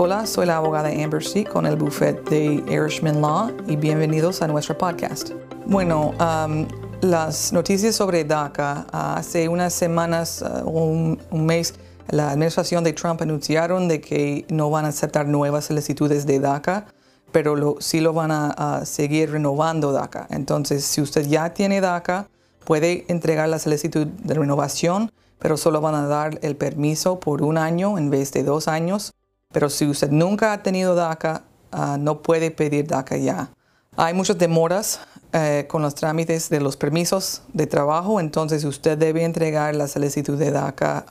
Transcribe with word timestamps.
Hola, 0.00 0.26
soy 0.26 0.46
la 0.46 0.58
abogada 0.58 0.90
Amber 0.90 1.24
con 1.52 1.66
el 1.66 1.74
buffet 1.74 2.22
de 2.30 2.62
Irishman 2.68 3.20
Law 3.20 3.50
y 3.66 3.74
bienvenidos 3.74 4.42
a 4.42 4.46
nuestro 4.46 4.78
podcast. 4.78 5.30
Bueno, 5.66 6.14
um, 6.20 6.68
las 7.00 7.52
noticias 7.52 7.96
sobre 7.96 8.22
DACA, 8.22 8.86
hace 8.92 9.48
unas 9.48 9.74
semanas 9.74 10.40
o 10.40 10.70
uh, 10.70 11.16
un, 11.32 11.46
mes, 11.46 11.74
la 12.10 12.30
administración 12.30 12.84
de 12.84 12.92
Trump 12.92 13.20
anunciaron 13.22 13.88
de 13.88 14.00
que 14.00 14.46
no 14.50 14.70
van 14.70 14.84
a 14.84 14.90
aceptar 14.90 15.26
nuevas 15.26 15.64
solicitudes 15.64 16.26
de 16.26 16.38
DACA, 16.38 16.86
pero 17.32 17.74
sí 17.80 17.98
lo 17.98 18.12
van 18.12 18.30
a, 18.30 18.84
seguir 18.84 19.32
renovando 19.32 19.90
DACA. 19.90 20.28
Entonces, 20.30 20.84
si 20.84 21.00
usted 21.00 21.26
ya 21.26 21.54
tiene 21.54 21.80
DACA, 21.80 22.28
puede 22.64 23.04
entregar 23.08 23.48
la 23.48 23.58
solicitud 23.58 24.06
de 24.06 24.34
renovación, 24.34 25.10
pero 25.40 25.56
solo 25.56 25.80
van 25.80 25.96
a 25.96 26.06
dar 26.06 26.38
el 26.42 26.54
permiso 26.54 27.18
por 27.18 27.42
un 27.42 27.58
año 27.58 27.98
en 27.98 28.10
vez 28.10 28.32
de 28.32 28.44
dos 28.44 28.68
años 28.68 29.12
pero 29.52 29.70
si 29.70 29.86
usted 29.86 30.10
nunca 30.10 30.52
ha 30.52 30.62
tenido 30.62 30.94
DACA, 30.94 31.42
ah, 31.72 31.96
no 31.98 32.22
puede 32.22 32.50
pedir 32.50 32.86
DACA 32.86 33.16
ya. 33.16 33.50
Hay 33.96 34.14
muchas 34.14 34.38
demoras 34.38 35.00
eh, 35.32 35.66
con 35.68 35.82
los 35.82 35.94
trámites 35.94 36.50
de 36.50 36.60
los 36.60 36.76
permisos 36.76 37.42
de 37.52 37.66
trabajo, 37.66 38.20
entonces 38.20 38.64
usted 38.64 38.96
debe 38.96 39.24
entregar 39.24 39.74
la 39.74 39.88
solicitud 39.88 40.38
de 40.38 40.50
DACA 40.50 41.06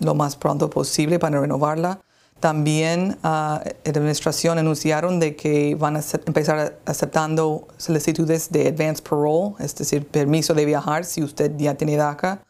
lo 0.00 0.14
más 0.16 0.34
pronto 0.34 0.68
posible 0.68 1.18
para 1.18 1.40
renovarla. 1.40 2.00
También 2.40 3.18
la 3.22 3.62
administración 3.84 4.58
anunciaron 4.58 5.20
de 5.20 5.36
que 5.36 5.76
van 5.76 5.96
a 5.96 6.00
empezar 6.26 6.80
aceptando 6.86 7.68
solicitudes 7.76 8.50
de 8.50 8.66
advance 8.66 9.00
parole, 9.00 9.54
es 9.60 9.76
decir, 9.76 10.04
permiso 10.08 10.52
de 10.52 10.64
viajar 10.64 11.04
si 11.04 11.22
usted 11.22 11.52
ya 11.56 11.76
tiene 11.76 11.96
DACA. 11.96 12.42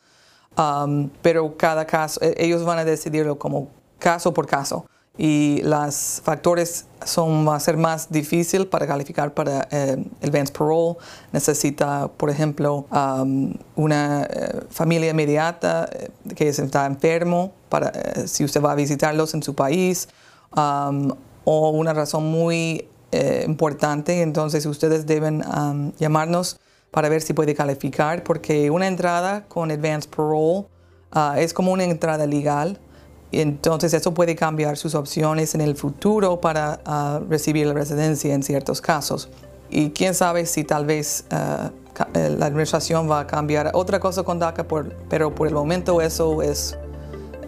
pero 1.21 1.57
cada 1.59 1.85
caso, 1.87 2.21
e, 2.23 2.35
ellos 2.39 2.65
van 2.65 2.79
a 2.79 2.85
decidirlo 2.87 3.39
como 3.39 3.69
caso 3.99 4.33
por 4.33 4.47
caso 4.47 4.87
y 5.19 5.61
los 5.63 6.23
factores 6.25 6.87
son, 7.05 7.47
va 7.47 7.57
a 7.57 7.61
ser 7.61 7.77
más 7.77 8.11
difícil 8.11 8.67
para 8.67 8.87
calificar 8.87 9.35
para 9.35 9.69
eh, 9.71 10.03
advance 10.23 10.53
parole. 10.53 10.97
Necesita, 11.33 12.09
por 12.09 12.31
ejemplo, 12.31 12.87
una 13.77 14.23
eh, 14.25 14.61
familia 14.71 15.11
inmediata 15.11 15.89
eh, 15.93 16.11
que 16.35 16.49
está 16.49 16.87
enfermo 16.87 17.53
para 17.69 17.93
si 18.27 18.45
usted 18.45 18.63
va 18.63 18.73
a 18.73 18.75
visitarlos 18.75 19.35
en 19.35 19.43
su 19.43 19.55
país 19.55 20.09
um, 20.57 21.11
o 21.45 21.71
una 21.71 21.93
razón 21.93 22.25
muy 22.31 22.89
importante. 23.47 24.23
Entonces 24.23 24.65
ustedes 24.65 25.05
deben 25.05 25.45
um, 25.47 25.93
llamarnos 25.99 26.59
para 26.91 27.11
ver 27.11 27.21
si 27.21 27.35
puede 27.35 27.55
calificar 27.55 28.23
porque 28.23 28.71
una 28.71 28.87
entrada 28.87 29.45
con 29.49 29.71
advance 29.71 30.09
parole 30.09 30.67
uh, 31.15 31.37
es 31.37 31.53
como 31.53 31.73
una 31.73 31.85
entrada 31.85 32.27
legal. 32.27 32.79
Entonces 33.33 33.95
eso 33.95 34.13
puede 34.13 34.37
cambiar 34.37 34.77
sus 34.77 34.95
opciones 34.95 35.55
en 35.55 35.63
el 35.63 35.75
futuro 35.75 36.41
para 36.41 36.81
ah, 36.85 37.21
recibir 37.29 37.67
la 37.67 37.73
residencia 37.73 38.35
en 38.35 38.43
ciertos 38.43 38.81
casos. 38.81 39.29
Y 39.71 39.91
quién 39.91 40.15
sabe 40.15 40.45
si 40.45 40.65
tal 40.65 40.85
vez 40.85 41.25
eh, 41.31 41.71
la 42.15 42.47
administración 42.47 43.11
va 43.11 43.21
a 43.21 43.27
cambiar 43.27 43.71
otra 43.75 44.01
cosa 44.01 44.23
con 44.23 44.39
DACA, 44.39 44.67
pero 45.09 45.35
por 45.35 45.49
el 45.49 45.55
momento 45.55 46.01
eso 46.01 46.43
es, 46.43 46.77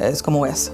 es 0.01 0.23
como 0.23 0.47
es. 0.47 0.73